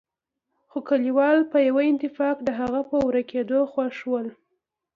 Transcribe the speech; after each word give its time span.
خو 0.69 0.77
کليوال 0.89 1.37
په 1.51 1.57
يوه 1.67 1.83
اتفاق 1.91 2.37
د 2.43 2.49
هغه 2.59 2.81
په 2.89 2.95
ورکېدو 3.07 3.59
خوښ 3.71 3.97
ول. 4.11 4.27